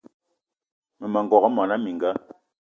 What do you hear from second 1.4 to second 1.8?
mona